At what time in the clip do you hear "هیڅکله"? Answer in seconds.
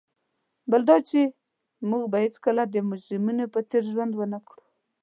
2.25-2.63